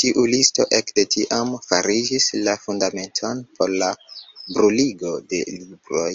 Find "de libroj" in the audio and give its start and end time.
5.34-6.12